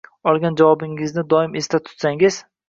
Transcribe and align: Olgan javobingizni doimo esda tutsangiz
Olgan 0.29 0.55
javobingizni 0.61 1.25
doimo 1.35 1.61
esda 1.63 1.81
tutsangiz 1.91 2.41